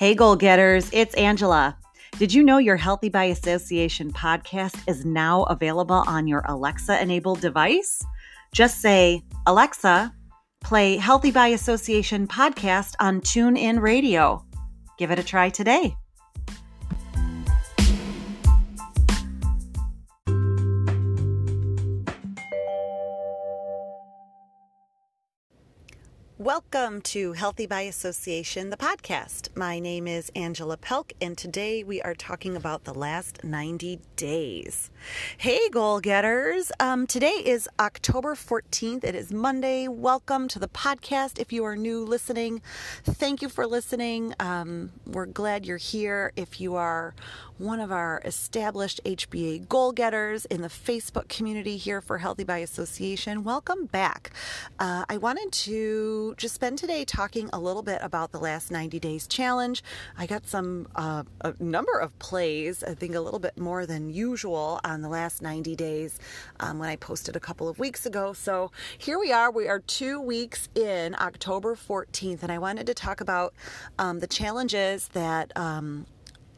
Hey, 0.00 0.14
goal 0.14 0.34
getters, 0.34 0.88
it's 0.94 1.14
Angela. 1.16 1.76
Did 2.18 2.32
you 2.32 2.42
know 2.42 2.56
your 2.56 2.78
Healthy 2.78 3.10
by 3.10 3.24
Association 3.24 4.10
podcast 4.10 4.88
is 4.88 5.04
now 5.04 5.42
available 5.42 6.04
on 6.06 6.26
your 6.26 6.40
Alexa 6.46 7.02
enabled 7.02 7.42
device? 7.42 8.02
Just 8.50 8.80
say, 8.80 9.20
Alexa, 9.46 10.10
play 10.62 10.96
Healthy 10.96 11.32
by 11.32 11.48
Association 11.48 12.26
podcast 12.26 12.94
on 12.98 13.20
TuneIn 13.20 13.82
Radio. 13.82 14.42
Give 14.96 15.10
it 15.10 15.18
a 15.18 15.22
try 15.22 15.50
today. 15.50 15.94
Welcome 26.40 27.02
to 27.02 27.34
Healthy 27.34 27.66
by 27.66 27.82
Association, 27.82 28.70
the 28.70 28.78
podcast. 28.78 29.54
My 29.54 29.78
name 29.78 30.08
is 30.08 30.32
Angela 30.34 30.78
Pelk, 30.78 31.12
and 31.20 31.36
today 31.36 31.84
we 31.84 32.00
are 32.00 32.14
talking 32.14 32.56
about 32.56 32.84
the 32.84 32.94
last 32.94 33.44
90 33.44 34.00
days. 34.16 34.90
Hey, 35.36 35.68
goal 35.68 36.00
getters. 36.00 36.72
Um, 36.80 37.06
today 37.06 37.42
is 37.44 37.68
October 37.78 38.34
14th. 38.34 39.04
It 39.04 39.14
is 39.14 39.30
Monday. 39.34 39.86
Welcome 39.86 40.48
to 40.48 40.58
the 40.58 40.66
podcast. 40.66 41.38
If 41.38 41.52
you 41.52 41.62
are 41.66 41.76
new 41.76 42.06
listening, 42.06 42.62
thank 43.04 43.42
you 43.42 43.50
for 43.50 43.66
listening. 43.66 44.34
Um, 44.40 44.92
we're 45.06 45.26
glad 45.26 45.66
you're 45.66 45.76
here. 45.76 46.32
If 46.36 46.58
you 46.58 46.74
are 46.74 47.14
one 47.60 47.78
of 47.78 47.92
our 47.92 48.22
established 48.24 49.02
HBA 49.04 49.68
goal 49.68 49.92
getters 49.92 50.46
in 50.46 50.62
the 50.62 50.68
Facebook 50.68 51.28
community 51.28 51.76
here 51.76 52.00
for 52.00 52.16
Healthy 52.16 52.44
by 52.44 52.56
Association. 52.58 53.44
Welcome 53.44 53.84
back. 53.84 54.30
Uh, 54.78 55.04
I 55.10 55.18
wanted 55.18 55.52
to 55.52 56.29
just 56.36 56.54
spend 56.54 56.78
today 56.78 57.04
talking 57.04 57.50
a 57.52 57.58
little 57.58 57.82
bit 57.82 57.98
about 58.02 58.32
the 58.32 58.38
last 58.38 58.70
90 58.70 58.98
days 58.98 59.26
challenge. 59.26 59.82
I 60.18 60.26
got 60.26 60.46
some, 60.46 60.88
uh, 60.94 61.24
a 61.40 61.54
number 61.58 61.98
of 61.98 62.18
plays, 62.18 62.82
I 62.82 62.94
think 62.94 63.14
a 63.14 63.20
little 63.20 63.38
bit 63.38 63.58
more 63.58 63.86
than 63.86 64.10
usual 64.10 64.80
on 64.84 65.02
the 65.02 65.08
last 65.08 65.42
90 65.42 65.76
days 65.76 66.18
um, 66.60 66.78
when 66.78 66.88
I 66.88 66.96
posted 66.96 67.36
a 67.36 67.40
couple 67.40 67.68
of 67.68 67.78
weeks 67.78 68.06
ago. 68.06 68.32
So 68.32 68.70
here 68.98 69.18
we 69.18 69.32
are. 69.32 69.50
We 69.50 69.68
are 69.68 69.80
two 69.80 70.20
weeks 70.20 70.68
in, 70.74 71.14
October 71.16 71.74
14th, 71.74 72.42
and 72.42 72.52
I 72.52 72.58
wanted 72.58 72.86
to 72.86 72.94
talk 72.94 73.20
about 73.20 73.54
um, 73.98 74.20
the 74.20 74.26
challenges 74.26 75.08
that. 75.08 75.56
Um, 75.56 76.06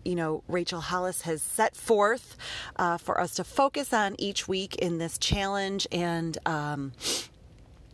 you 0.05 0.17
know, 0.17 0.43
Rachel 0.48 0.81
Hollis 0.81 1.23
has 1.23 1.41
set 1.41 1.77
forth 1.77 2.37
uh, 2.75 2.98
for 2.98 3.20
us 3.20 3.34
to 3.34 3.45
focus 3.45 3.93
on 3.93 4.17
each 4.19 4.48
week 4.48 4.75
in 4.75 4.98
this 4.98 5.17
challenge 5.17 5.87
and 5.93 6.37
um, 6.45 6.91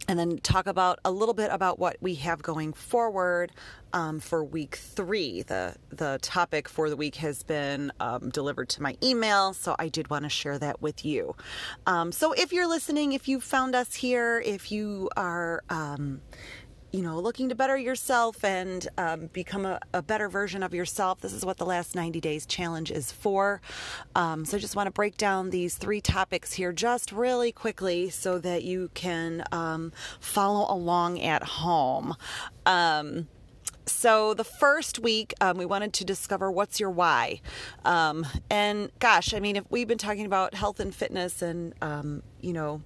and 0.09 0.19
then 0.19 0.39
talk 0.39 0.67
about 0.67 0.99
a 1.05 1.11
little 1.11 1.35
bit 1.35 1.51
about 1.53 1.79
what 1.79 1.99
we 2.01 2.15
have 2.17 2.43
going 2.43 2.73
forward 2.73 3.53
um, 3.93 4.19
for 4.19 4.43
week 4.43 4.77
three. 4.77 5.43
The 5.43 5.77
the 5.91 6.19
topic 6.23 6.69
for 6.69 6.89
the 6.89 6.97
week 6.97 7.17
has 7.17 7.43
been 7.43 7.93
um, 8.01 8.31
delivered 8.31 8.71
to 8.71 8.83
my 8.83 8.97
email, 9.03 9.53
so 9.53 9.77
I 9.79 9.89
did 9.89 10.09
want 10.09 10.25
to 10.25 10.31
share 10.31 10.59
that 10.59 10.81
with 10.81 11.05
you. 11.05 11.37
Um, 11.87 12.11
so 12.11 12.33
if 12.33 12.53
you're 12.53 12.69
listening, 12.69 13.13
if 13.13 13.29
you 13.29 13.41
found 13.41 13.75
us 13.75 13.95
here, 13.95 14.41
if 14.45 14.73
you 14.73 15.11
are 15.17 15.63
um, 15.69 16.23
you 16.93 17.03
know, 17.03 17.19
looking 17.21 17.51
to 17.51 17.55
better 17.55 17.77
yourself 17.77 18.43
and 18.45 18.89
um, 18.97 19.27
become 19.33 19.67
a, 19.67 19.79
a, 19.93 20.03
better 20.03 20.29
version 20.29 20.63
of 20.63 20.73
yourself. 20.73 21.21
This 21.21 21.35
is 21.35 21.45
what 21.45 21.59
the 21.59 21.67
last 21.67 21.95
90 21.95 22.21
days 22.21 22.47
challenge 22.47 22.91
is 22.91 23.13
for. 23.13 23.61
Um, 24.15 24.45
so 24.45 24.57
I 24.57 24.61
just 24.61 24.75
want 24.75 24.87
to 24.87 24.91
break 24.91 25.17
down 25.19 25.51
these 25.51 25.77
three 25.77 26.01
topics 26.01 26.55
here 26.55 26.73
just 26.73 27.13
really 27.13 27.53
quickly 27.53 28.09
so 28.09 28.39
that 28.39 28.65
you 28.65 28.91
can 28.95 29.45
um, 29.53 29.93
follow 30.19 30.73
along 30.75 31.21
at 31.21 31.43
home. 31.43 32.17
Um, 32.65 33.29
so 33.85 34.33
the 34.33 34.45
first 34.45 34.99
week 34.99 35.35
um, 35.41 35.59
we 35.59 35.67
wanted 35.67 35.93
to 35.95 36.05
discover 36.05 36.51
what's 36.51 36.79
your 36.79 36.91
why 36.91 37.41
um, 37.87 38.27
and 38.51 38.91
gosh 38.99 39.33
i 39.33 39.41
mean 39.41 39.57
if 39.57 39.65
we've 39.71 39.89
been 39.89 39.97
talking 39.97 40.27
about 40.27 40.53
health 40.53 40.79
and 40.79 40.95
fitness 40.95 41.41
and 41.41 41.73
you 42.43 42.53
know 42.53 42.83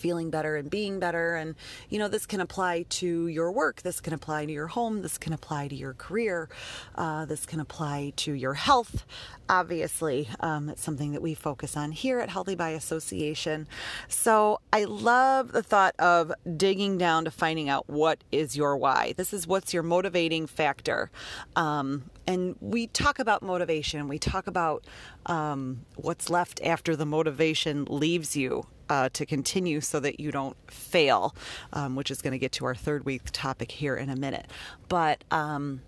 feeling 0.00 0.30
better 0.30 0.56
and 0.56 0.70
being 0.70 0.98
better. 0.98 1.36
And, 1.36 1.54
you 1.88 1.98
know, 1.98 2.08
this 2.08 2.26
can 2.26 2.40
apply 2.40 2.86
to 3.00 3.28
your 3.28 3.52
work, 3.52 3.82
this 3.82 4.00
can 4.00 4.12
apply 4.12 4.46
to 4.46 4.52
your 4.52 4.68
home, 4.68 5.02
this 5.02 5.18
can 5.18 5.32
apply 5.32 5.68
to 5.68 5.74
your 5.74 5.94
career, 5.94 6.48
uh, 6.94 7.26
this 7.26 7.46
can 7.46 7.60
apply 7.60 8.12
to 8.16 8.32
your 8.32 8.54
health. 8.54 9.04
Obviously, 9.48 10.28
um, 10.40 10.68
it's 10.68 10.82
something 10.82 11.12
that 11.12 11.22
we 11.22 11.34
focus 11.34 11.76
on 11.76 11.92
here 11.92 12.20
at 12.20 12.30
Healthy 12.30 12.54
by 12.54 12.70
Association. 12.70 13.68
So 14.08 14.60
I 14.72 14.84
love 14.84 15.52
the 15.52 15.62
thought 15.62 15.94
of 15.98 16.32
digging 16.56 16.98
down 16.98 17.24
to 17.24 17.30
finding 17.30 17.68
out 17.68 17.88
what 17.88 18.22
is 18.32 18.56
your 18.56 18.76
why. 18.76 19.14
This 19.16 19.32
is 19.32 19.46
what's 19.46 19.74
your 19.74 19.82
motivating 19.82 20.46
factor. 20.46 21.10
Um, 21.56 22.10
and 22.26 22.56
we 22.60 22.86
talk 22.86 23.18
about 23.18 23.42
motivation, 23.42 24.08
we 24.08 24.18
talk 24.18 24.46
about 24.46 24.84
um, 25.26 25.84
what's 25.96 26.30
left 26.30 26.60
after 26.62 26.94
the 26.96 27.06
motivation 27.06 27.84
leaves 27.86 28.36
you 28.36 28.66
uh, 28.90 29.08
to 29.10 29.24
continue 29.24 29.80
so 29.80 30.00
that 30.00 30.20
you 30.20 30.30
don't 30.30 30.56
fail, 30.70 31.34
um, 31.72 31.94
which 31.94 32.10
is 32.10 32.20
going 32.20 32.32
to 32.32 32.38
get 32.38 32.52
to 32.52 32.66
our 32.66 32.74
third 32.74 33.04
week 33.06 33.22
topic 33.32 33.70
here 33.70 33.96
in 33.96 34.10
a 34.10 34.16
minute. 34.16 34.46
But 34.88 35.24
um, 35.30 35.80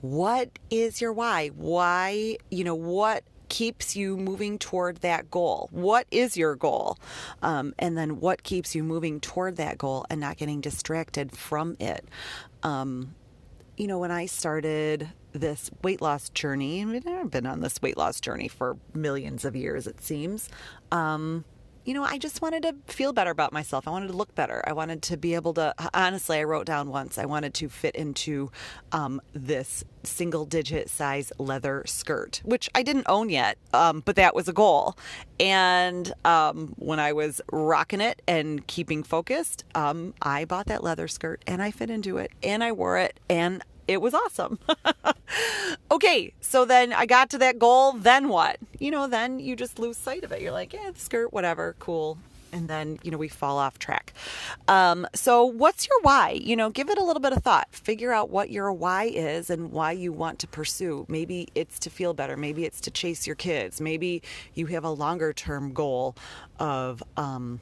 what 0.00 0.50
is 0.70 1.00
your 1.00 1.12
why? 1.12 1.48
Why, 1.48 2.36
you 2.50 2.64
know, 2.64 2.74
what 2.74 3.22
keeps 3.48 3.96
you 3.96 4.16
moving 4.16 4.58
toward 4.58 4.98
that 4.98 5.30
goal? 5.30 5.68
What 5.72 6.06
is 6.10 6.36
your 6.36 6.56
goal? 6.56 6.98
Um, 7.42 7.74
and 7.78 7.96
then 7.96 8.20
what 8.20 8.42
keeps 8.42 8.74
you 8.74 8.82
moving 8.82 9.20
toward 9.20 9.56
that 9.56 9.78
goal 9.78 10.04
and 10.10 10.20
not 10.20 10.36
getting 10.36 10.60
distracted 10.60 11.32
from 11.32 11.76
it? 11.78 12.04
Um, 12.62 13.14
you 13.76 13.86
know, 13.86 13.98
when 13.98 14.10
I 14.10 14.26
started 14.26 15.08
this 15.32 15.70
weight 15.82 16.02
loss 16.02 16.28
journey, 16.30 16.84
mean, 16.84 17.02
I've 17.06 17.30
been 17.30 17.46
on 17.46 17.60
this 17.60 17.80
weight 17.80 17.96
loss 17.96 18.20
journey 18.20 18.48
for 18.48 18.76
millions 18.94 19.44
of 19.44 19.54
years, 19.54 19.86
it 19.86 20.02
seems. 20.02 20.48
Um, 20.90 21.44
you 21.90 21.94
know, 21.94 22.04
I 22.04 22.18
just 22.18 22.40
wanted 22.40 22.62
to 22.62 22.76
feel 22.86 23.12
better 23.12 23.32
about 23.32 23.52
myself. 23.52 23.88
I 23.88 23.90
wanted 23.90 24.06
to 24.06 24.16
look 24.16 24.32
better. 24.36 24.62
I 24.64 24.72
wanted 24.72 25.02
to 25.02 25.16
be 25.16 25.34
able 25.34 25.54
to, 25.54 25.74
honestly, 25.92 26.38
I 26.38 26.44
wrote 26.44 26.64
down 26.64 26.88
once, 26.88 27.18
I 27.18 27.24
wanted 27.24 27.52
to 27.54 27.68
fit 27.68 27.96
into 27.96 28.52
um, 28.92 29.20
this 29.32 29.82
single 30.04 30.44
digit 30.44 30.88
size 30.88 31.32
leather 31.36 31.82
skirt, 31.86 32.42
which 32.44 32.70
I 32.76 32.84
didn't 32.84 33.06
own 33.08 33.28
yet, 33.28 33.58
um, 33.74 34.04
but 34.04 34.14
that 34.14 34.36
was 34.36 34.46
a 34.46 34.52
goal. 34.52 34.96
And 35.40 36.12
um, 36.24 36.74
when 36.78 37.00
I 37.00 37.12
was 37.12 37.40
rocking 37.50 38.00
it 38.00 38.22
and 38.28 38.64
keeping 38.68 39.02
focused, 39.02 39.64
um, 39.74 40.14
I 40.22 40.44
bought 40.44 40.66
that 40.66 40.84
leather 40.84 41.08
skirt 41.08 41.42
and 41.44 41.60
I 41.60 41.72
fit 41.72 41.90
into 41.90 42.18
it 42.18 42.30
and 42.40 42.62
I 42.62 42.70
wore 42.70 42.98
it 42.98 43.18
and 43.28 43.64
it 43.88 44.00
was 44.00 44.14
awesome. 44.14 44.60
okay, 45.90 46.32
so 46.40 46.64
then 46.64 46.92
I 46.92 47.06
got 47.06 47.30
to 47.30 47.38
that 47.38 47.58
goal. 47.58 47.92
Then 47.92 48.28
what? 48.28 48.58
You 48.78 48.90
know, 48.90 49.06
then 49.06 49.40
you 49.40 49.56
just 49.56 49.78
lose 49.78 49.96
sight 49.96 50.24
of 50.24 50.32
it. 50.32 50.40
You're 50.40 50.52
like, 50.52 50.72
yeah, 50.72 50.90
skirt, 50.94 51.32
whatever, 51.32 51.76
cool. 51.78 52.18
And 52.52 52.66
then, 52.68 52.98
you 53.04 53.12
know, 53.12 53.16
we 53.16 53.28
fall 53.28 53.58
off 53.58 53.78
track. 53.78 54.12
Um, 54.66 55.06
so, 55.14 55.44
what's 55.44 55.86
your 55.86 56.00
why? 56.02 56.30
You 56.30 56.56
know, 56.56 56.68
give 56.68 56.90
it 56.90 56.98
a 56.98 57.04
little 57.04 57.20
bit 57.20 57.32
of 57.32 57.44
thought. 57.44 57.68
Figure 57.70 58.12
out 58.12 58.28
what 58.28 58.50
your 58.50 58.72
why 58.72 59.04
is 59.04 59.50
and 59.50 59.70
why 59.70 59.92
you 59.92 60.12
want 60.12 60.40
to 60.40 60.48
pursue. 60.48 61.06
Maybe 61.08 61.46
it's 61.54 61.78
to 61.80 61.90
feel 61.90 62.12
better. 62.12 62.36
Maybe 62.36 62.64
it's 62.64 62.80
to 62.80 62.90
chase 62.90 63.24
your 63.24 63.36
kids. 63.36 63.80
Maybe 63.80 64.22
you 64.54 64.66
have 64.66 64.82
a 64.82 64.90
longer 64.90 65.32
term 65.32 65.72
goal 65.72 66.16
of, 66.58 67.04
um, 67.16 67.60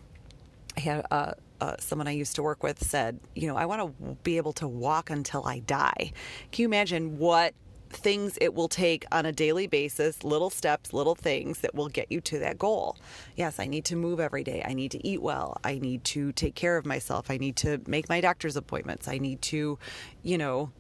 I 0.79 1.03
a, 1.11 1.35
uh, 1.61 1.77
someone 1.79 2.09
I 2.09 2.13
used 2.13 2.37
to 2.37 2.43
work 2.43 2.63
with 2.63 2.83
said, 2.83 3.19
you 3.35 3.49
know, 3.49 3.57
I 3.57 3.67
want 3.67 3.81
to 3.83 4.17
be 4.23 4.37
able 4.37 4.53
to 4.55 4.69
walk 4.69 5.11
until 5.11 5.47
I 5.47 5.61
die. 5.61 6.13
Can 6.51 6.63
you 6.63 6.69
imagine 6.69 7.19
what 7.19 7.55
things 7.91 8.39
it 8.41 8.55
will 8.55 8.69
take 8.69 9.05
on 9.11 9.27
a 9.27 9.33
daily 9.33 9.67
basis, 9.67 10.25
little 10.25 10.51
steps, 10.51 10.93
little 10.93 11.15
things 11.15 11.61
that 11.61 11.75
will 11.75 11.89
get 11.89 12.11
you 12.11 12.21
to 12.21 12.39
that 12.39 12.59
goal. 12.59 12.97
Yes, 13.37 13.59
I 13.59 13.67
need 13.67 13.85
to 13.87 13.97
move 13.97 14.21
every 14.21 14.45
day. 14.45 14.63
I 14.65 14.75
need 14.75 14.91
to 14.93 15.07
eat 15.07 15.23
well. 15.23 15.59
I 15.65 15.79
need 15.79 16.05
to 16.05 16.33
take 16.33 16.55
care 16.55 16.77
of 16.77 16.87
myself. 16.87 17.31
I 17.31 17.39
need 17.39 17.57
to 17.57 17.81
make 17.87 18.09
my 18.09 18.21
doctor's 18.21 18.57
appointments. 18.57 19.09
I 19.09 19.19
need 19.19 19.43
to, 19.43 19.79
you 20.23 20.39
know, 20.39 20.71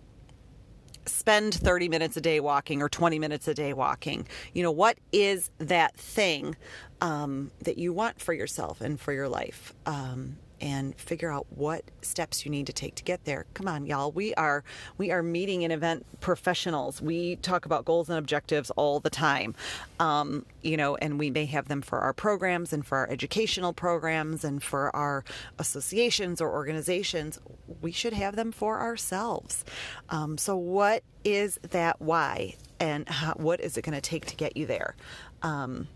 spend 1.06 1.54
30 1.54 1.88
minutes 1.88 2.16
a 2.16 2.20
day 2.20 2.38
walking 2.40 2.82
or 2.82 2.88
20 2.88 3.19
minutes 3.19 3.48
a 3.48 3.54
day 3.54 3.72
walking. 3.72 4.26
You 4.52 4.62
know, 4.62 4.70
what 4.70 4.98
is 5.12 5.50
that 5.58 5.96
thing 5.96 6.56
um, 7.00 7.50
that 7.62 7.78
you 7.78 7.92
want 7.92 8.20
for 8.20 8.34
yourself 8.34 8.80
and 8.80 9.00
for 9.00 9.12
your 9.12 9.28
life? 9.28 9.72
Um, 9.86 10.36
and 10.60 10.94
figure 10.96 11.31
out 11.31 11.46
what 11.50 11.84
steps 12.02 12.44
you 12.44 12.50
need 12.50 12.66
to 12.66 12.72
take 12.72 12.94
to 12.96 13.05
get 13.05 13.25
there. 13.25 13.46
Come 13.55 13.69
on, 13.69 13.87
y'all. 13.87 14.10
We 14.10 14.34
are 14.34 14.64
we 14.96 15.10
are 15.10 15.22
meeting 15.22 15.64
and 15.64 15.72
event 15.72 16.06
professionals. 16.20 17.00
We 17.00 17.37
talk 17.37 17.66
about 17.66 17.84
goals 17.84 18.08
and 18.08 18.19
objectives 18.19 18.70
all 18.70 19.00
the 19.00 19.10
time. 19.10 19.55
Um, 20.00 20.46
you 20.62 20.76
know, 20.76 20.96
and 20.96 21.19
we 21.19 21.31
may 21.31 21.46
have 21.46 21.69
them 21.69 21.82
for 21.82 22.00
our 22.00 22.12
programs 22.12 22.72
and 22.72 22.84
for 22.84 22.99
our 22.99 23.10
educational 23.10 23.72
programs 23.72 24.44
and 24.44 24.62
for 24.62 24.94
our 24.94 25.25
associations 25.58 26.40
or 26.40 26.50
organizations. 26.50 27.38
We 27.81 27.93
should 27.93 28.12
have 28.12 28.37
them 28.37 28.52
for 28.52 28.81
ourselves. 28.81 29.64
Um, 30.08 30.38
so, 30.38 30.56
what 30.56 31.02
is 31.25 31.58
that 31.70 32.00
why, 32.00 32.56
and 32.81 33.08
how, 33.08 33.34
what 33.34 33.61
is 33.61 33.76
it 33.76 33.82
going 33.82 33.94
to 33.94 34.00
take 34.00 34.26
to 34.26 34.37
get 34.37 34.56
you 34.56 34.66
there? 34.66 34.96
Um, 35.43 35.88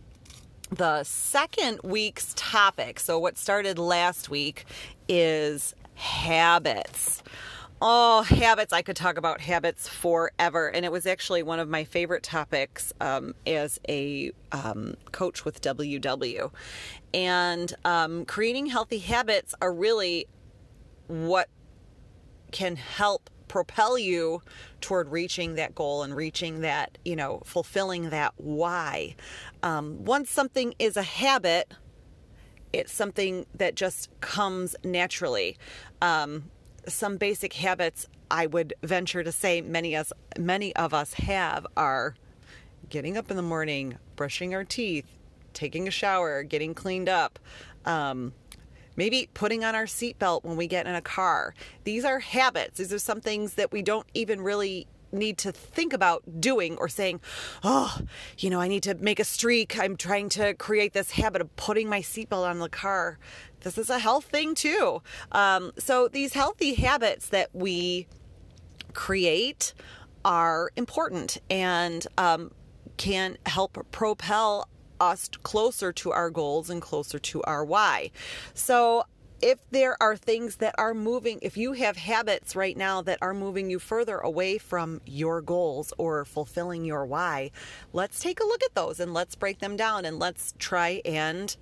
the 0.73 1.05
second 1.05 1.81
week's 1.85 2.33
topic, 2.35 2.99
so 2.99 3.19
what 3.19 3.37
started 3.37 3.79
last 3.79 4.31
week, 4.31 4.65
is 5.07 5.75
habits. 5.95 7.23
Oh, 7.83 8.23
habits. 8.23 8.73
I 8.73 8.81
could 8.81 8.97
talk 8.97 9.19
about 9.19 9.41
habits 9.41 9.89
forever. 9.89 10.69
And 10.69 10.85
it 10.85 10.93
was 10.93 11.05
actually 11.05 11.43
one 11.43 11.59
of 11.59 11.69
my 11.69 11.85
favorite 11.85 12.23
topics 12.23 12.93
um, 13.01 13.35
as 13.47 13.81
a 13.89 14.33
um, 14.53 14.95
coach 15.11 15.45
with 15.45 15.61
WW. 15.61 16.51
And 17.13 17.75
um, 17.85 18.25
creating 18.25 18.67
healthy 18.67 18.99
habits 18.99 19.55
are 19.61 19.73
really 19.73 20.27
what 21.09 21.49
can 22.53 22.77
help 22.77 23.29
propel 23.53 23.99
you 23.99 24.41
toward 24.81 25.11
reaching 25.11 25.57
that 25.57 25.75
goal 25.75 26.03
and 26.03 26.17
reaching 26.17 26.63
that, 26.63 26.97
you 27.05 27.15
know, 27.15 27.43
fulfilling 27.45 28.09
that 28.09 28.33
why. 28.39 29.15
Um, 29.63 30.07
once 30.07 30.31
something 30.31 30.73
is 30.79 30.97
a 30.97 31.03
habit, 31.03 31.71
it's 32.73 32.91
something 32.91 33.45
that 33.55 33.75
just 33.75 34.09
comes 34.23 34.75
naturally. 34.83 35.59
Um, 36.01 36.45
some 36.89 37.19
basic 37.19 37.53
habits 37.53 38.07
I 38.31 38.47
would 38.47 38.73
venture 38.83 39.23
to 39.23 39.31
say 39.31 39.61
many 39.61 39.95
us 39.95 40.15
many 40.39 40.75
of 40.75 40.95
us 40.95 41.13
have 41.13 41.67
are 41.77 42.15
getting 42.89 43.19
up 43.19 43.31
in 43.31 43.37
the 43.37 43.43
morning, 43.43 43.99
brushing 44.17 44.55
our 44.55 44.65
teeth, 44.65 45.19
taking 45.53 45.87
a 45.87 45.91
shower, 45.91 46.43
getting 46.43 46.73
cleaned 46.73 47.11
up, 47.11 47.39
um, 47.85 48.33
maybe 48.97 49.29
putting 49.35 49.65
on 49.65 49.75
our 49.75 49.85
seatbelt 49.85 50.45
when 50.45 50.57
we 50.57 50.67
get 50.67 50.87
in 50.87 50.95
a 50.95 51.01
car. 51.03 51.55
These 51.85 52.05
are 52.05 52.19
habits. 52.19 52.79
These 52.79 52.93
are 52.93 52.99
some 52.99 53.21
things 53.21 53.55
that 53.55 53.73
we 53.73 53.83
don't 53.83 54.07
even 54.15 54.41
really 54.41 54.87
need 55.15 55.37
to 55.37 55.53
think 55.53 55.93
about 55.93 56.41
doing 56.41 56.77
or 56.79 56.89
saying, 56.89 57.21
oh, 57.63 57.99
you 58.39 58.49
know, 58.49 58.61
I 58.61 58.69
need 58.69 58.83
to 58.85 58.95
make 58.95 59.21
a 59.21 59.25
streak. 59.25 59.79
I'm 59.79 59.97
trying 59.97 60.31
to 60.31 60.55
create 60.55 60.95
this 60.95 61.11
habit 61.11 61.43
of 61.43 61.55
putting 61.57 61.89
my 61.89 62.01
seatbelt 62.01 62.49
on 62.49 62.61
the 62.61 62.71
car 62.71 63.19
this 63.63 63.79
is 63.79 63.91
a 63.91 63.99
health 63.99 64.27
thing 64.27 64.55
too. 64.55 65.03
Um, 65.31 65.73
so 65.79 66.09
these 66.09 66.35
healthy 66.35 66.75
habits 66.75 67.29
that 67.29 67.51
we 67.53 68.07
create 68.93 69.75
are 70.25 70.71
important 70.77 71.39
and 71.51 72.07
um, 72.19 72.53
can 72.97 73.39
help 73.47 73.87
propel 73.91 74.69
us 75.03 75.29
closer 75.43 75.93
to 75.93 76.13
our 76.13 76.31
goals 76.31 76.71
and 76.71 76.81
closer 76.81 77.19
to 77.19 77.43
our 77.43 77.65
why. 77.65 78.11
So 78.55 79.05
if 79.43 79.59
there 79.73 80.01
are 80.01 80.17
things 80.17 80.57
that 80.57 80.75
are 80.79 80.95
moving, 80.95 81.41
if 81.43 81.57
you 81.57 81.73
have 81.73 81.97
habits 81.97 82.55
right 82.55 82.77
now 82.77 83.03
that 83.03 83.19
are 83.21 83.35
moving 83.35 83.69
you 83.69 83.81
further 83.81 84.19
away 84.19 84.57
from 84.57 85.01
your 85.05 85.43
goals 85.43 85.93
or 85.99 86.25
fulfilling 86.25 86.85
your 86.85 87.05
why, 87.05 87.51
let's 87.93 88.21
take 88.21 88.39
a 88.39 88.45
look 88.45 88.63
at 88.63 88.75
those 88.77 89.01
and 89.01 89.13
let's 89.13 89.35
break 89.35 89.59
them 89.59 89.77
down 89.77 90.05
and 90.05 90.21
let's 90.21 90.55
try 90.61 91.03
and 91.05 91.57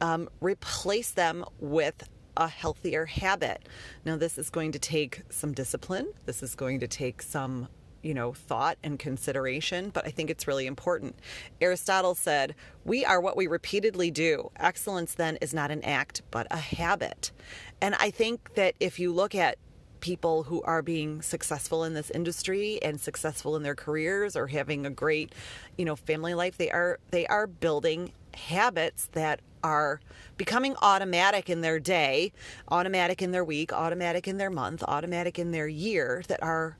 um, 0.00 0.30
replace 0.40 1.10
them 1.10 1.44
with 1.60 2.08
a 2.38 2.48
healthier 2.48 3.04
habit. 3.04 3.68
Now, 4.06 4.16
this 4.16 4.38
is 4.38 4.48
going 4.48 4.72
to 4.72 4.78
take 4.78 5.22
some 5.28 5.52
discipline. 5.52 6.08
This 6.24 6.42
is 6.42 6.54
going 6.54 6.80
to 6.80 6.88
take 6.88 7.20
some, 7.20 7.68
you 8.02 8.14
know, 8.14 8.32
thought 8.32 8.78
and 8.82 8.98
consideration, 8.98 9.90
but 9.90 10.06
I 10.06 10.10
think 10.10 10.30
it's 10.30 10.46
really 10.46 10.66
important. 10.66 11.18
Aristotle 11.60 12.14
said, 12.14 12.54
We 12.84 13.04
are 13.04 13.20
what 13.20 13.36
we 13.36 13.46
repeatedly 13.46 14.10
do. 14.10 14.50
Excellence 14.56 15.14
then 15.14 15.36
is 15.40 15.52
not 15.52 15.70
an 15.70 15.82
act, 15.82 16.22
but 16.30 16.46
a 16.50 16.58
habit. 16.58 17.32
And 17.80 17.94
I 17.96 18.10
think 18.10 18.54
that 18.54 18.74
if 18.80 18.98
you 18.98 19.12
look 19.12 19.34
at 19.34 19.58
people 20.00 20.44
who 20.44 20.62
are 20.62 20.80
being 20.80 21.22
successful 21.22 21.82
in 21.82 21.94
this 21.94 22.10
industry 22.10 22.80
and 22.82 23.00
successful 23.00 23.56
in 23.56 23.64
their 23.64 23.74
careers 23.74 24.36
or 24.36 24.46
having 24.46 24.86
a 24.86 24.90
great 24.90 25.34
you 25.76 25.84
know 25.84 25.96
family 25.96 26.34
life 26.34 26.56
they 26.56 26.70
are 26.70 27.00
they 27.10 27.26
are 27.26 27.48
building 27.48 28.12
habits 28.32 29.08
that 29.12 29.40
are 29.62 30.00
becoming 30.36 30.76
automatic 30.82 31.50
in 31.50 31.60
their 31.60 31.80
day, 31.80 32.32
automatic 32.68 33.20
in 33.22 33.32
their 33.32 33.44
week, 33.44 33.72
automatic 33.72 34.28
in 34.28 34.38
their 34.38 34.50
month, 34.50 34.82
automatic 34.86 35.38
in 35.38 35.50
their 35.50 35.68
year 35.68 36.22
that 36.28 36.42
are 36.42 36.76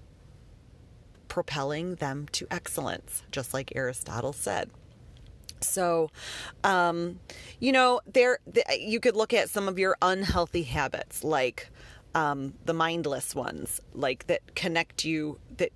propelling 1.39 1.95
them 1.95 2.27
to 2.33 2.49
excellence, 2.51 3.23
just 3.31 3.55
like 3.55 3.71
Aristotle 3.77 4.33
said. 4.33 4.69
So, 5.61 6.11
um, 6.65 7.21
you 7.61 7.71
know, 7.71 8.01
there 8.13 8.41
you 8.77 8.99
could 8.99 9.15
look 9.15 9.33
at 9.33 9.49
some 9.49 9.69
of 9.69 9.79
your 9.79 9.97
unhealthy 10.03 10.65
habits, 10.65 11.23
like 11.23 11.71
um, 12.17 12.55
the 12.65 12.73
mindless 12.73 13.37
ones, 13.37 13.81
like 13.95 14.27
that 14.27 14.57
connect 14.57 15.05
you, 15.05 15.39
that 15.59 15.71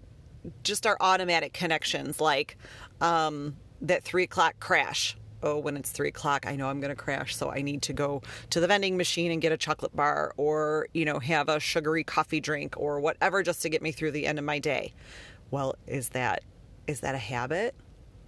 just 0.65 0.85
are 0.85 0.97
automatic 0.99 1.53
connections, 1.53 2.21
like 2.21 2.57
um, 3.01 3.57
that 3.83 4.03
three 4.03 4.25
o'clock 4.25 4.59
crash 4.59 5.17
oh, 5.43 5.59
when 5.59 5.77
it's 5.77 5.91
three 5.91 6.09
o'clock, 6.09 6.47
I 6.47 6.57
know 6.57 6.69
I'm 6.69 6.81
going 6.81 6.91
to 6.91 6.97
crash, 6.97 7.37
so 7.37 7.51
I 7.51 7.63
need 7.63 7.83
to 7.83 7.93
go 7.93 8.23
to 8.51 8.61
the 8.61 8.67
vending 8.67 8.97
machine 8.97 9.33
and 9.33 9.41
get 9.41 9.53
a 9.53 9.57
chocolate 9.57 9.95
bar 9.95 10.33
or, 10.37 10.89
you 10.95 11.05
know, 11.05 11.19
have 11.19 11.49
a 11.49 11.61
sugary 11.61 12.05
coffee 12.05 12.41
drink 12.41 12.75
or 12.77 13.01
whatever 13.01 13.43
just 13.43 13.63
to 13.63 13.69
get 13.69 13.83
me 13.83 13.93
through 13.93 14.13
the 14.13 14.27
end 14.27 14.39
of 14.39 14.45
my 14.45 14.59
day. 14.59 14.95
Well, 15.53 15.77
is 15.87 16.09
that 16.09 16.43
is 16.89 17.01
that 17.01 17.15
a 17.15 17.19
habit? 17.19 17.77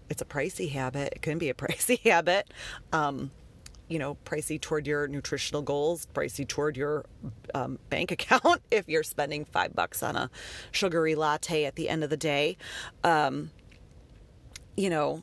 It's 0.09 0.23
a 0.23 0.27
pricey 0.27 0.71
habit. 0.71 1.15
It 1.17 1.23
can 1.23 1.39
be 1.39 1.49
a 1.49 1.55
pricey 1.65 1.99
habit. 2.01 2.53
Um, 2.93 3.33
you 3.89 3.99
know, 3.99 4.17
pricey 4.25 4.61
toward 4.61 4.87
your 4.87 5.09
nutritional 5.09 5.63
goals, 5.63 6.07
pricey 6.15 6.47
toward 6.47 6.77
your 6.77 7.05
um, 7.55 7.79
bank 7.91 8.11
account 8.13 8.63
if 8.71 8.89
you're 8.89 9.03
spending 9.03 9.45
five 9.45 9.75
bucks 9.75 10.03
on 10.03 10.17
a 10.17 10.31
sugary 10.71 11.15
latte 11.17 11.65
at 11.65 11.75
the 11.75 11.89
end 11.89 12.05
of 12.05 12.11
the 12.11 12.17
day. 12.17 12.57
Um, 13.03 13.51
you 14.77 14.91
know, 14.91 15.23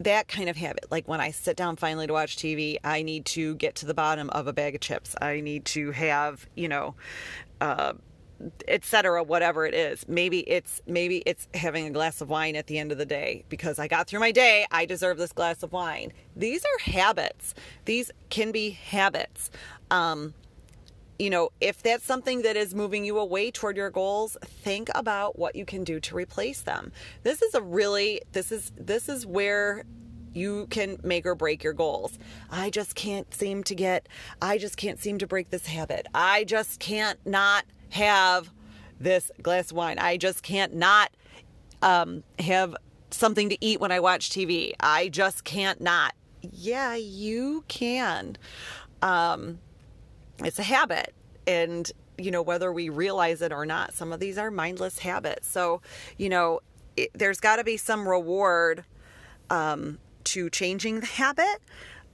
that 0.00 0.28
kind 0.28 0.48
of 0.48 0.56
habit 0.56 0.86
like 0.92 1.08
when 1.08 1.20
i 1.20 1.28
sit 1.32 1.56
down 1.56 1.74
finally 1.74 2.06
to 2.06 2.12
watch 2.12 2.36
tv 2.36 2.76
i 2.84 3.02
need 3.02 3.24
to 3.24 3.56
get 3.56 3.74
to 3.74 3.84
the 3.84 3.94
bottom 3.94 4.30
of 4.30 4.46
a 4.46 4.52
bag 4.52 4.76
of 4.76 4.80
chips 4.80 5.16
i 5.20 5.40
need 5.40 5.64
to 5.64 5.90
have 5.90 6.46
you 6.54 6.68
know 6.68 6.94
uh, 7.60 7.92
etc 8.68 9.22
whatever 9.22 9.66
it 9.66 9.74
is 9.74 10.06
maybe 10.08 10.40
it's 10.40 10.80
maybe 10.86 11.22
it's 11.26 11.48
having 11.54 11.86
a 11.86 11.90
glass 11.90 12.20
of 12.20 12.28
wine 12.28 12.54
at 12.54 12.66
the 12.68 12.78
end 12.78 12.92
of 12.92 12.98
the 12.98 13.06
day 13.06 13.44
because 13.48 13.78
i 13.78 13.88
got 13.88 14.06
through 14.06 14.20
my 14.20 14.30
day 14.30 14.64
i 14.70 14.86
deserve 14.86 15.18
this 15.18 15.32
glass 15.32 15.62
of 15.62 15.72
wine 15.72 16.12
these 16.36 16.64
are 16.64 16.90
habits 16.90 17.54
these 17.84 18.10
can 18.30 18.52
be 18.52 18.70
habits 18.70 19.50
um, 19.90 20.34
you 21.18 21.30
know, 21.30 21.50
if 21.60 21.82
that's 21.82 22.04
something 22.04 22.42
that 22.42 22.56
is 22.56 22.74
moving 22.74 23.04
you 23.04 23.18
away 23.18 23.50
toward 23.50 23.76
your 23.76 23.90
goals, 23.90 24.36
think 24.42 24.88
about 24.94 25.38
what 25.38 25.56
you 25.56 25.64
can 25.64 25.82
do 25.82 25.98
to 26.00 26.14
replace 26.14 26.60
them. 26.60 26.92
This 27.24 27.42
is 27.42 27.54
a 27.54 27.62
really 27.62 28.22
this 28.32 28.52
is 28.52 28.72
this 28.76 29.08
is 29.08 29.26
where 29.26 29.84
you 30.32 30.68
can 30.70 30.98
make 31.02 31.26
or 31.26 31.34
break 31.34 31.64
your 31.64 31.72
goals. 31.72 32.18
I 32.50 32.70
just 32.70 32.94
can't 32.94 33.32
seem 33.34 33.64
to 33.64 33.74
get 33.74 34.08
I 34.40 34.58
just 34.58 34.76
can't 34.76 35.00
seem 35.00 35.18
to 35.18 35.26
break 35.26 35.50
this 35.50 35.66
habit. 35.66 36.06
I 36.14 36.44
just 36.44 36.78
can't 36.78 37.18
not 37.26 37.64
have 37.90 38.50
this 39.00 39.30
glass 39.42 39.70
of 39.70 39.76
wine. 39.76 39.98
I 39.98 40.16
just 40.16 40.42
can't 40.42 40.74
not 40.74 41.10
um, 41.82 42.24
have 42.38 42.76
something 43.10 43.48
to 43.48 43.64
eat 43.64 43.80
when 43.80 43.92
I 43.92 44.00
watch 44.00 44.30
TV. 44.30 44.72
I 44.80 45.08
just 45.08 45.44
can't 45.44 45.80
not. 45.80 46.14
Yeah, 46.42 46.94
you 46.94 47.64
can. 47.68 48.36
Um, 49.02 49.58
it's 50.44 50.58
a 50.58 50.62
habit 50.62 51.14
and 51.46 51.90
you 52.16 52.30
know 52.30 52.42
whether 52.42 52.72
we 52.72 52.88
realize 52.88 53.42
it 53.42 53.52
or 53.52 53.64
not 53.64 53.94
some 53.94 54.12
of 54.12 54.20
these 54.20 54.38
are 54.38 54.50
mindless 54.50 54.98
habits 54.98 55.48
so 55.48 55.80
you 56.16 56.28
know 56.28 56.60
it, 56.96 57.10
there's 57.14 57.40
got 57.40 57.56
to 57.56 57.64
be 57.64 57.76
some 57.76 58.08
reward 58.08 58.84
um, 59.50 59.98
to 60.24 60.50
changing 60.50 61.00
the 61.00 61.06
habit 61.06 61.58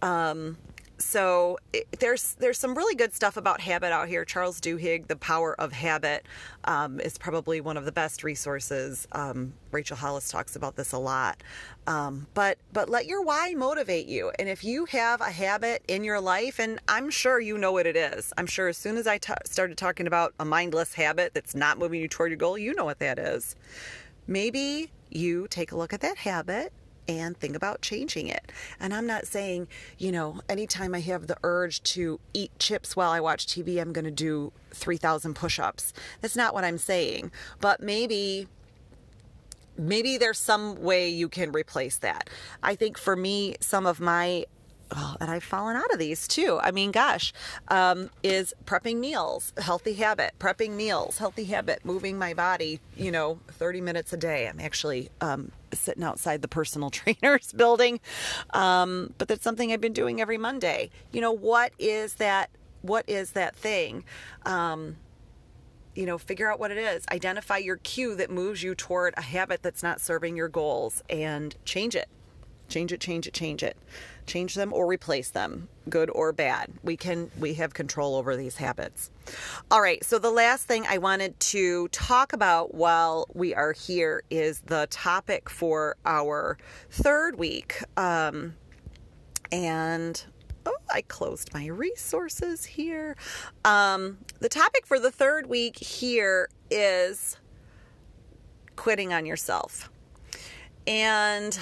um, 0.03 0.57
so 0.99 1.59
it, 1.73 1.87
there's 1.99 2.35
there's 2.35 2.59
some 2.59 2.75
really 2.75 2.95
good 2.95 3.13
stuff 3.13 3.37
about 3.37 3.61
habit 3.61 3.93
out 3.93 4.09
here. 4.09 4.25
Charles 4.25 4.61
Duhigg, 4.61 5.09
The 5.09 5.17
Power 5.17 5.59
of 5.61 5.73
Habit, 5.73 6.27
um, 6.65 7.01
is 7.01 7.19
probably 7.19 7.61
one 7.61 7.77
of 7.77 7.85
the 7.85 7.93
best 7.93 8.23
resources. 8.23 9.09
Um, 9.13 9.55
Rachel 9.73 9.97
Hollis 9.97 10.29
talks 10.29 10.57
about 10.57 10.77
this 10.77 10.93
a 10.93 10.99
lot. 10.99 11.43
Um, 11.87 12.27
but 12.35 12.59
but 12.73 12.89
let 12.89 13.07
your 13.07 13.23
why 13.23 13.55
motivate 13.57 14.07
you. 14.07 14.33
And 14.39 14.49
if 14.49 14.65
you 14.65 14.85
have 14.87 15.21
a 15.21 15.31
habit 15.31 15.83
in 15.89 16.05
your 16.05 16.21
life, 16.21 16.59
and 16.59 16.79
I'm 16.89 17.11
sure 17.11 17.41
you 17.41 17.59
know 17.59 17.73
what 17.73 17.87
it 17.87 17.97
is. 17.97 18.33
I'm 18.39 18.47
sure 18.47 18.69
as 18.69 18.77
soon 18.77 18.97
as 18.97 19.07
I 19.07 19.19
t- 19.19 19.33
started 19.45 19.77
talking 19.77 20.07
about 20.07 20.35
a 20.39 20.45
mindless 20.45 20.95
habit 20.95 21.35
that's 21.35 21.55
not 21.55 21.79
moving 21.79 22.01
you 22.01 22.09
toward 22.09 22.31
your 22.31 22.39
goal, 22.39 22.57
you 22.57 22.75
know 22.75 22.85
what 22.85 23.01
that 23.01 23.19
is. 23.19 23.57
Maybe 24.27 24.91
you 25.11 25.47
take 25.49 25.73
a 25.73 25.77
look 25.77 25.93
at 25.93 26.01
that 26.01 26.19
habit 26.19 26.73
and 27.09 27.37
think 27.37 27.57
about 27.57 27.83
changing 27.83 28.29
it. 28.29 28.51
And 28.81 28.95
I'm 28.95 29.07
not 29.07 29.27
saying, 29.27 29.69
you 29.99 30.13
know, 30.13 30.41
anytime 30.49 30.95
I 30.95 31.01
have 31.01 31.27
the 31.27 31.37
urge 31.43 31.83
to 31.95 32.21
eat 32.33 32.51
chips 32.59 32.97
while 32.97 33.11
I 33.11 33.21
watch 33.21 33.47
TV, 33.47 33.81
I'm 33.81 33.93
going 33.93 34.05
to 34.05 34.11
do 34.11 34.53
3,000 34.71 35.35
push 35.35 35.59
ups. 35.59 35.93
That's 36.21 36.37
not 36.37 36.55
what 36.55 36.65
I'm 36.65 36.79
saying. 36.79 37.31
But 37.61 37.81
maybe. 37.81 38.49
Maybe 39.77 40.19
there's 40.19 40.39
some 40.39 40.81
way 40.83 41.09
you 41.09 41.29
can 41.29 41.51
replace 41.51 41.97
that. 41.97 42.31
I 42.63 42.77
think 42.77 42.97
for 42.97 43.17
me, 43.17 43.57
some 43.59 43.87
of 43.87 43.99
my 43.99 44.47
oh, 44.93 45.17
and 45.21 45.31
I've 45.31 45.45
fallen 45.45 45.77
out 45.77 45.93
of 45.93 45.99
these 45.99 46.27
too. 46.29 46.59
I 46.63 46.71
mean, 46.71 46.91
gosh, 46.91 47.33
um, 47.69 48.11
is 48.23 48.55
prepping 48.65 48.97
meals, 48.99 49.53
healthy 49.59 49.95
habit, 49.95 50.35
prepping 50.39 50.71
meals, 50.73 51.19
healthy 51.19 51.45
habit, 51.45 51.85
moving 51.85 52.19
my 52.19 52.35
body, 52.35 52.81
you 52.97 53.11
know, 53.11 53.39
30 53.49 53.81
minutes 53.81 54.13
a 54.13 54.17
day. 54.17 54.49
I'm 54.49 54.61
actually 54.61 55.11
um, 55.21 55.53
sitting 55.73 56.03
outside 56.05 56.43
the 56.43 56.49
personal 56.49 56.91
trainers 56.91 57.53
building, 57.53 58.01
um, 58.51 59.15
but 59.19 59.29
that's 59.29 59.45
something 59.45 59.73
I've 59.73 59.81
been 59.81 59.93
doing 59.93 60.21
every 60.21 60.39
Monday. 60.39 60.91
You 61.13 61.21
know, 61.21 61.33
what 61.33 61.73
is 61.79 62.15
that? 62.15 62.51
What 62.83 63.09
is 63.09 63.33
that 63.33 63.57
thing? 63.57 64.05
Um, 64.45 64.97
you 65.95 66.07
know, 66.07 66.19
figure 66.19 66.51
out 66.51 66.59
what 66.59 66.71
it 66.71 66.79
is. 66.79 67.05
Identify 67.11 67.59
your 67.59 67.77
cue 67.77 68.17
that 68.17 68.31
moves 68.31 68.63
you 68.63 68.75
toward 68.75 69.15
a 69.17 69.23
habit 69.23 69.63
that's 69.63 69.83
not 69.83 70.01
serving 70.01 70.37
your 70.37 70.49
goals 70.49 71.03
and 71.09 71.55
change 71.65 71.95
it. 71.95 72.09
Change 72.75 72.93
it, 72.93 73.01
change 73.01 73.29
it, 73.29 73.33
change 73.35 73.63
it. 73.63 73.77
Change 74.27 74.57
them 74.57 74.73
or 74.73 74.89
replace 74.89 75.31
them, 75.31 75.69
good 75.89 76.11
or 76.11 76.33
bad. 76.33 76.73
We 76.83 76.97
can 76.97 77.31
we 77.39 77.55
have 77.55 77.73
control 77.73 78.17
over 78.17 78.35
these 78.35 78.57
habits. 78.57 79.13
All 79.71 79.81
right, 79.81 80.03
so 80.03 80.19
the 80.19 80.33
last 80.33 80.67
thing 80.67 80.85
I 80.89 80.99
wanted 80.99 81.39
to 81.39 81.87
talk 81.93 82.33
about 82.33 82.75
while 82.75 83.29
we 83.33 83.55
are 83.55 83.71
here 83.71 84.25
is 84.29 84.59
the 84.67 84.89
topic 84.91 85.49
for 85.49 85.95
our 86.05 86.59
third 86.91 87.39
week. 87.39 87.81
Um, 87.97 88.55
and 89.53 90.25
oh, 90.67 90.75
I 90.93 91.03
closed 91.03 91.55
my 91.55 91.67
resources 91.67 92.65
here. 92.65 93.17
Um, 93.65 94.19
the 94.41 94.49
topic 94.49 94.85
for 94.85 94.99
the 94.99 95.13
third 95.13 95.47
week 95.47 95.77
here 95.77 96.49
is 96.73 97.39
quitting 98.75 99.13
on 99.13 99.27
yourself. 99.27 99.93
And 100.89 101.57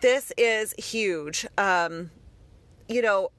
this 0.00 0.32
is 0.36 0.72
huge. 0.78 1.46
Um, 1.58 2.10
you 2.88 3.02
know, 3.02 3.30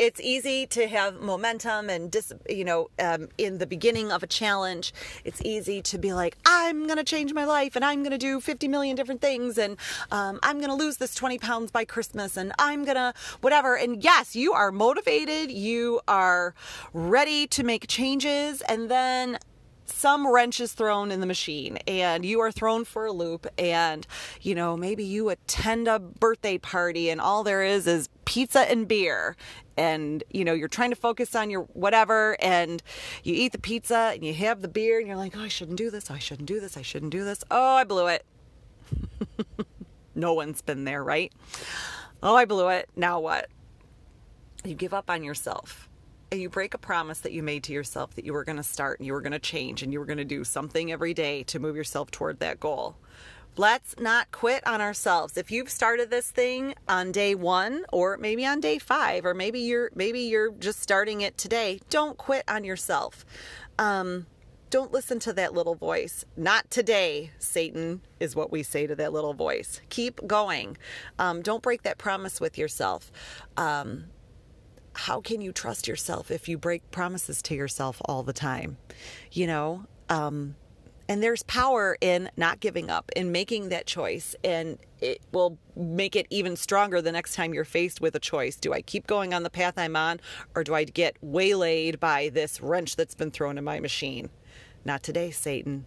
it's 0.00 0.18
easy 0.18 0.66
to 0.66 0.88
have 0.88 1.20
momentum 1.20 1.90
and 1.90 2.10
dis, 2.10 2.32
you 2.48 2.64
know 2.64 2.88
um, 2.98 3.28
in 3.36 3.58
the 3.58 3.66
beginning 3.66 4.10
of 4.10 4.22
a 4.22 4.26
challenge. 4.26 4.94
It's 5.24 5.42
easy 5.44 5.82
to 5.82 5.98
be 5.98 6.14
like 6.14 6.38
i'm 6.46 6.86
gonna 6.86 7.04
change 7.04 7.34
my 7.34 7.44
life 7.44 7.76
and 7.76 7.84
i'm 7.84 8.02
gonna 8.02 8.16
do 8.16 8.40
50 8.40 8.66
million 8.68 8.96
different 8.96 9.20
things 9.20 9.58
and 9.58 9.76
um, 10.10 10.40
i'm 10.42 10.58
gonna 10.58 10.74
lose 10.74 10.96
this 10.96 11.14
20 11.14 11.38
pounds 11.38 11.70
by 11.70 11.84
christmas 11.84 12.38
and 12.38 12.52
i'm 12.58 12.84
gonna 12.84 13.12
whatever. 13.42 13.76
And 13.76 14.02
yes 14.02 14.34
you 14.34 14.54
are 14.54 14.72
motivated. 14.72 15.50
You 15.50 16.00
are 16.08 16.54
ready 16.94 17.46
to 17.48 17.62
make 17.62 17.86
changes. 17.86 18.62
And 18.62 18.90
then 18.90 19.38
some 19.90 20.26
wrench 20.26 20.60
is 20.60 20.72
thrown 20.72 21.10
in 21.10 21.20
the 21.20 21.26
machine 21.26 21.76
and 21.86 22.24
you 22.24 22.40
are 22.40 22.50
thrown 22.52 22.84
for 22.84 23.06
a 23.06 23.12
loop 23.12 23.46
and 23.58 24.06
you 24.40 24.54
know 24.54 24.76
maybe 24.76 25.04
you 25.04 25.28
attend 25.28 25.88
a 25.88 25.98
birthday 25.98 26.58
party 26.58 27.10
and 27.10 27.20
all 27.20 27.44
there 27.44 27.62
is 27.62 27.86
is 27.86 28.08
pizza 28.24 28.60
and 28.70 28.88
beer. 28.88 29.36
And 29.76 30.22
you 30.30 30.44
know 30.44 30.52
you're 30.52 30.68
trying 30.68 30.90
to 30.90 30.96
focus 30.96 31.34
on 31.34 31.50
your 31.50 31.62
whatever 31.62 32.36
and 32.40 32.82
you 33.24 33.34
eat 33.34 33.52
the 33.52 33.58
pizza 33.58 34.12
and 34.14 34.24
you 34.24 34.34
have 34.34 34.62
the 34.62 34.68
beer 34.68 34.98
and 34.98 35.06
you're 35.06 35.16
like 35.16 35.36
oh 35.36 35.42
I 35.42 35.48
shouldn't 35.48 35.78
do 35.78 35.90
this. 35.90 36.10
Oh, 36.10 36.14
I 36.14 36.18
shouldn't 36.18 36.48
do 36.48 36.60
this. 36.60 36.76
I 36.76 36.82
shouldn't 36.82 37.12
do 37.12 37.24
this. 37.24 37.42
Oh 37.50 37.74
I 37.76 37.84
blew 37.84 38.06
it. 38.06 38.24
No 40.12 40.34
one's 40.34 40.60
been 40.60 40.84
there 40.84 41.02
right? 41.02 41.32
Oh 42.22 42.34
I 42.34 42.44
blew 42.44 42.68
it. 42.68 42.90
Now 42.96 43.20
what? 43.20 43.48
You 44.64 44.74
give 44.74 44.92
up 44.92 45.08
on 45.08 45.22
yourself 45.22 45.88
and 46.30 46.40
you 46.40 46.48
break 46.48 46.74
a 46.74 46.78
promise 46.78 47.20
that 47.20 47.32
you 47.32 47.42
made 47.42 47.64
to 47.64 47.72
yourself 47.72 48.14
that 48.14 48.24
you 48.24 48.32
were 48.32 48.44
going 48.44 48.56
to 48.56 48.62
start 48.62 49.00
and 49.00 49.06
you 49.06 49.12
were 49.12 49.20
going 49.20 49.32
to 49.32 49.38
change 49.38 49.82
and 49.82 49.92
you 49.92 49.98
were 49.98 50.06
going 50.06 50.18
to 50.18 50.24
do 50.24 50.44
something 50.44 50.92
every 50.92 51.14
day 51.14 51.42
to 51.44 51.58
move 51.58 51.76
yourself 51.76 52.10
toward 52.10 52.38
that 52.40 52.60
goal. 52.60 52.96
Let's 53.56 53.98
not 53.98 54.30
quit 54.30 54.64
on 54.66 54.80
ourselves. 54.80 55.36
If 55.36 55.50
you've 55.50 55.70
started 55.70 56.08
this 56.08 56.30
thing 56.30 56.74
on 56.88 57.10
day 57.10 57.34
1 57.34 57.84
or 57.92 58.16
maybe 58.16 58.46
on 58.46 58.60
day 58.60 58.78
5 58.78 59.26
or 59.26 59.34
maybe 59.34 59.58
you're 59.58 59.90
maybe 59.94 60.20
you're 60.20 60.52
just 60.52 60.80
starting 60.80 61.20
it 61.20 61.36
today, 61.36 61.80
don't 61.90 62.16
quit 62.16 62.44
on 62.48 62.62
yourself. 62.62 63.24
Um, 63.78 64.26
don't 64.70 64.92
listen 64.92 65.18
to 65.20 65.32
that 65.32 65.52
little 65.52 65.74
voice. 65.74 66.24
Not 66.36 66.70
today, 66.70 67.32
Satan, 67.40 68.02
is 68.20 68.36
what 68.36 68.52
we 68.52 68.62
say 68.62 68.86
to 68.86 68.94
that 68.94 69.12
little 69.12 69.34
voice. 69.34 69.80
Keep 69.88 70.28
going. 70.28 70.78
Um, 71.18 71.42
don't 71.42 71.62
break 71.62 71.82
that 71.82 71.98
promise 71.98 72.40
with 72.40 72.56
yourself. 72.56 73.10
Um, 73.56 74.04
how 75.00 75.22
can 75.22 75.40
you 75.40 75.50
trust 75.50 75.88
yourself 75.88 76.30
if 76.30 76.46
you 76.46 76.58
break 76.58 76.90
promises 76.90 77.40
to 77.40 77.54
yourself 77.54 78.02
all 78.04 78.22
the 78.22 78.34
time? 78.34 78.76
You 79.32 79.46
know, 79.46 79.86
um, 80.10 80.56
and 81.08 81.22
there's 81.22 81.42
power 81.44 81.96
in 82.02 82.30
not 82.36 82.60
giving 82.60 82.90
up, 82.90 83.10
in 83.16 83.32
making 83.32 83.70
that 83.70 83.86
choice, 83.86 84.36
and 84.44 84.78
it 85.00 85.22
will 85.32 85.56
make 85.74 86.16
it 86.16 86.26
even 86.28 86.54
stronger 86.54 87.00
the 87.00 87.12
next 87.12 87.34
time 87.34 87.54
you're 87.54 87.64
faced 87.64 88.02
with 88.02 88.14
a 88.14 88.20
choice. 88.20 88.56
Do 88.56 88.74
I 88.74 88.82
keep 88.82 89.06
going 89.06 89.32
on 89.32 89.42
the 89.42 89.48
path 89.48 89.78
I'm 89.78 89.96
on, 89.96 90.20
or 90.54 90.64
do 90.64 90.74
I 90.74 90.84
get 90.84 91.16
waylaid 91.22 91.98
by 91.98 92.28
this 92.28 92.60
wrench 92.60 92.96
that's 92.96 93.14
been 93.14 93.30
thrown 93.30 93.56
in 93.56 93.64
my 93.64 93.80
machine? 93.80 94.28
Not 94.84 95.02
today, 95.02 95.30
Satan. 95.30 95.86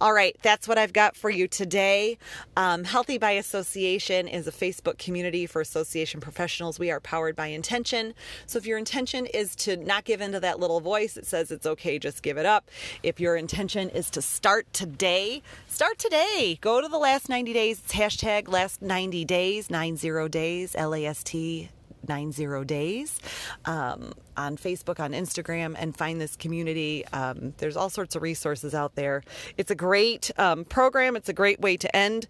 All 0.00 0.12
right, 0.12 0.36
that's 0.42 0.68
what 0.68 0.78
I've 0.78 0.92
got 0.92 1.16
for 1.16 1.30
you 1.30 1.48
today. 1.48 2.18
Um, 2.56 2.84
Healthy 2.84 3.18
by 3.18 3.32
Association 3.32 4.28
is 4.28 4.46
a 4.46 4.52
Facebook 4.52 4.98
community 4.98 5.46
for 5.46 5.60
association 5.60 6.20
professionals. 6.20 6.78
We 6.78 6.90
are 6.90 7.00
powered 7.00 7.36
by 7.36 7.48
intention. 7.48 8.14
So 8.46 8.58
if 8.58 8.66
your 8.66 8.78
intention 8.78 9.26
is 9.26 9.56
to 9.56 9.76
not 9.76 10.04
give 10.04 10.20
into 10.20 10.40
that 10.40 10.60
little 10.60 10.80
voice 10.80 11.14
that 11.14 11.26
says 11.26 11.50
it's 11.50 11.66
okay, 11.66 11.98
just 11.98 12.22
give 12.22 12.36
it 12.36 12.46
up. 12.46 12.70
If 13.02 13.20
your 13.20 13.36
intention 13.36 13.90
is 13.90 14.10
to 14.10 14.22
start 14.22 14.72
today, 14.72 15.42
start 15.68 15.98
today. 15.98 16.58
Go 16.60 16.80
to 16.80 16.88
the 16.88 16.98
last 16.98 17.28
90 17.28 17.52
days. 17.52 17.80
It's 17.84 17.94
hashtag 17.94 18.48
last 18.48 18.82
90 18.82 19.24
days, 19.24 19.70
90 19.70 20.28
days, 20.28 20.74
L 20.76 20.94
A 20.94 21.06
S 21.06 21.22
T 21.22 21.70
90 22.08 22.64
days 22.64 23.20
um, 23.64 24.12
on 24.36 24.56
Facebook, 24.56 25.00
on 25.00 25.12
Instagram, 25.12 25.74
and 25.78 25.96
find 25.96 26.20
this 26.20 26.36
community. 26.36 27.06
Um, 27.08 27.54
there's 27.58 27.76
all 27.76 27.90
sorts 27.90 28.16
of 28.16 28.22
resources 28.22 28.74
out 28.74 28.94
there. 28.94 29.22
It's 29.56 29.70
a 29.70 29.74
great 29.74 30.30
um, 30.38 30.64
program, 30.64 31.16
it's 31.16 31.28
a 31.28 31.34
great 31.34 31.60
way 31.60 31.76
to 31.76 31.96
end 31.96 32.26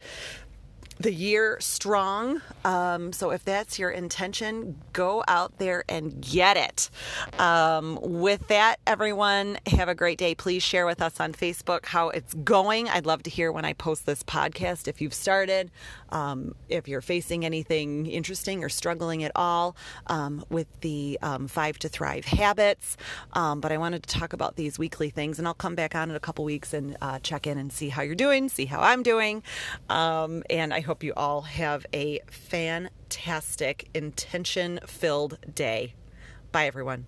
the 0.98 1.12
year 1.12 1.58
strong. 1.60 2.40
Um, 2.64 3.12
so 3.12 3.30
if 3.30 3.44
that's 3.44 3.78
your 3.78 3.90
intention, 3.90 4.80
go 4.92 5.22
out 5.28 5.58
there 5.58 5.84
and 5.88 6.20
get 6.20 6.56
it. 6.56 6.90
Um, 7.38 7.98
with 8.00 8.48
that, 8.48 8.80
everyone, 8.86 9.58
have 9.66 9.88
a 9.88 9.94
great 9.94 10.18
day. 10.18 10.34
Please 10.34 10.62
share 10.62 10.86
with 10.86 11.02
us 11.02 11.20
on 11.20 11.32
Facebook 11.32 11.86
how 11.86 12.08
it's 12.08 12.32
going. 12.34 12.88
I'd 12.88 13.06
love 13.06 13.22
to 13.24 13.30
hear 13.30 13.52
when 13.52 13.64
I 13.64 13.74
post 13.74 14.06
this 14.06 14.22
podcast 14.22 14.88
if 14.88 15.00
you've 15.00 15.14
started, 15.14 15.70
um, 16.10 16.54
if 16.68 16.88
you're 16.88 17.02
facing 17.02 17.44
anything 17.44 18.06
interesting 18.06 18.64
or 18.64 18.68
struggling 18.68 19.22
at 19.22 19.32
all 19.36 19.76
um, 20.06 20.44
with 20.48 20.66
the 20.80 21.18
um, 21.20 21.46
Five 21.46 21.78
to 21.80 21.88
Thrive 21.88 22.24
habits. 22.24 22.96
Um, 23.34 23.60
but 23.60 23.70
I 23.70 23.76
wanted 23.76 24.02
to 24.04 24.18
talk 24.18 24.32
about 24.32 24.56
these 24.56 24.78
weekly 24.78 25.10
things, 25.10 25.38
and 25.38 25.46
I'll 25.46 25.54
come 25.54 25.74
back 25.74 25.94
on 25.94 26.10
in 26.10 26.16
a 26.16 26.20
couple 26.20 26.44
weeks 26.44 26.72
and 26.72 26.96
uh, 27.02 27.18
check 27.18 27.46
in 27.46 27.58
and 27.58 27.70
see 27.70 27.90
how 27.90 28.02
you're 28.02 28.14
doing, 28.14 28.48
see 28.48 28.64
how 28.64 28.80
I'm 28.80 29.02
doing. 29.02 29.42
and 29.88 30.72
I 30.72 30.85
hope 30.86 31.02
you 31.02 31.12
all 31.16 31.42
have 31.42 31.84
a 31.92 32.20
fantastic, 32.30 33.88
intention 33.92 34.78
filled 34.86 35.36
day. 35.54 35.94
Bye, 36.52 36.66
everyone. 36.66 37.06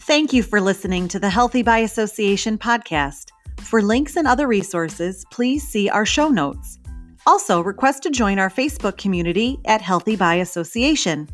Thank 0.00 0.34
you 0.34 0.42
for 0.42 0.60
listening 0.60 1.08
to 1.08 1.18
the 1.18 1.30
Healthy 1.30 1.62
by 1.62 1.78
Association 1.78 2.58
podcast. 2.58 3.30
For 3.62 3.80
links 3.80 4.16
and 4.16 4.28
other 4.28 4.46
resources, 4.46 5.24
please 5.30 5.66
see 5.66 5.88
our 5.88 6.04
show 6.04 6.28
notes. 6.28 6.78
Also, 7.26 7.62
request 7.62 8.02
to 8.02 8.10
join 8.10 8.38
our 8.38 8.50
Facebook 8.50 8.98
community 8.98 9.58
at 9.64 9.80
Healthy 9.80 10.16
by 10.16 10.34
Association. 10.34 11.26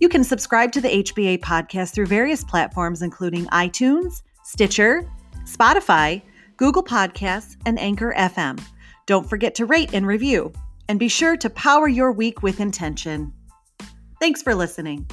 You 0.00 0.08
can 0.08 0.22
subscribe 0.22 0.70
to 0.72 0.80
the 0.80 1.02
HBA 1.02 1.40
podcast 1.40 1.92
through 1.92 2.06
various 2.06 2.44
platforms, 2.44 3.02
including 3.02 3.46
iTunes, 3.46 4.22
Stitcher, 4.44 5.10
Spotify, 5.44 6.22
Google 6.56 6.84
Podcasts, 6.84 7.56
and 7.66 7.78
Anchor 7.78 8.14
FM. 8.16 8.60
Don't 9.06 9.28
forget 9.28 9.54
to 9.56 9.66
rate 9.66 9.90
and 9.94 10.06
review, 10.06 10.52
and 10.88 10.98
be 10.98 11.08
sure 11.08 11.36
to 11.36 11.50
power 11.50 11.88
your 11.88 12.12
week 12.12 12.42
with 12.42 12.60
intention. 12.60 13.32
Thanks 14.20 14.42
for 14.42 14.54
listening. 14.54 15.06